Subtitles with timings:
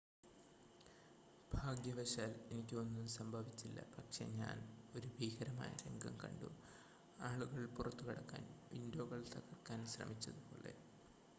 [1.51, 4.57] """ഭാഗ്യവശാൽ എനിക്ക് ഒന്നും സംഭവിച്ചില്ല പക്ഷേ ഞാൻ
[4.95, 6.49] ഒരു ഭീകരമായ രംഗം കണ്ടു
[7.19, 8.43] ആളുകൾ പുറത്തുകടക്കാൻ
[8.71, 10.73] വിൻഡോകൾ തകർക്കാൻ ശ്രമിച്ചതുപോലെ.